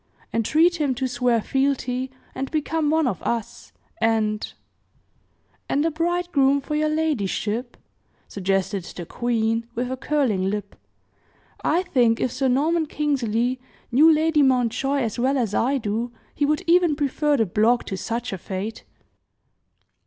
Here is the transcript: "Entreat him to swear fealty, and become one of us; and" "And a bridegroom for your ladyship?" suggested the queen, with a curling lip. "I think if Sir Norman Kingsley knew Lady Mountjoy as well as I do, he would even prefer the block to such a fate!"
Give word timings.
"Entreat 0.33 0.77
him 0.81 0.95
to 0.95 1.07
swear 1.07 1.39
fealty, 1.43 2.09
and 2.33 2.49
become 2.49 2.89
one 2.89 3.05
of 3.05 3.21
us; 3.21 3.71
and" 3.99 4.53
"And 5.69 5.85
a 5.85 5.91
bridegroom 5.91 6.59
for 6.59 6.73
your 6.73 6.89
ladyship?" 6.89 7.77
suggested 8.27 8.83
the 8.85 9.05
queen, 9.05 9.67
with 9.75 9.91
a 9.91 9.97
curling 9.97 10.49
lip. 10.49 10.75
"I 11.63 11.83
think 11.83 12.19
if 12.19 12.31
Sir 12.31 12.47
Norman 12.47 12.87
Kingsley 12.87 13.59
knew 13.91 14.11
Lady 14.11 14.41
Mountjoy 14.41 15.01
as 15.01 15.19
well 15.19 15.37
as 15.37 15.53
I 15.53 15.77
do, 15.77 16.11
he 16.33 16.47
would 16.47 16.63
even 16.65 16.95
prefer 16.95 17.37
the 17.37 17.45
block 17.45 17.83
to 17.83 17.95
such 17.95 18.33
a 18.33 18.39
fate!" 18.39 18.83